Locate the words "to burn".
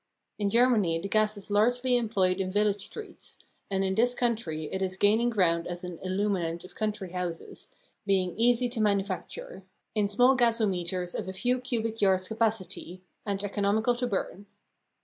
13.97-14.47